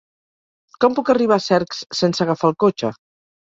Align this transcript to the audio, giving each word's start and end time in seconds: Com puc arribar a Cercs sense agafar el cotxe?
Com 0.85 0.95
puc 1.01 1.11
arribar 1.15 1.37
a 1.37 1.45
Cercs 1.49 1.83
sense 2.01 2.27
agafar 2.27 2.53
el 2.53 2.59
cotxe? 2.67 2.93